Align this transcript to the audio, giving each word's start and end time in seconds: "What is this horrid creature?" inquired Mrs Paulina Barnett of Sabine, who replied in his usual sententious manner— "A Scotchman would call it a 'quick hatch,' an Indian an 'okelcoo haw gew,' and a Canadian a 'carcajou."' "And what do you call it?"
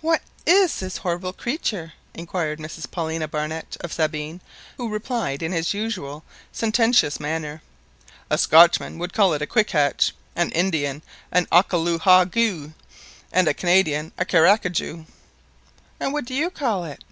"What 0.00 0.22
is 0.44 0.80
this 0.80 0.96
horrid 0.96 1.36
creature?" 1.36 1.92
inquired 2.12 2.58
Mrs 2.58 2.90
Paulina 2.90 3.28
Barnett 3.28 3.76
of 3.78 3.92
Sabine, 3.92 4.40
who 4.76 4.88
replied 4.88 5.40
in 5.40 5.52
his 5.52 5.72
usual 5.72 6.24
sententious 6.50 7.20
manner— 7.20 7.62
"A 8.28 8.38
Scotchman 8.38 8.98
would 8.98 9.12
call 9.12 9.34
it 9.34 9.42
a 9.42 9.46
'quick 9.46 9.70
hatch,' 9.70 10.12
an 10.34 10.50
Indian 10.50 11.00
an 11.30 11.46
'okelcoo 11.52 12.00
haw 12.00 12.24
gew,' 12.24 12.74
and 13.30 13.46
a 13.46 13.54
Canadian 13.54 14.10
a 14.18 14.24
'carcajou."' 14.24 15.06
"And 16.00 16.12
what 16.12 16.24
do 16.24 16.34
you 16.34 16.50
call 16.50 16.82
it?" 16.84 17.04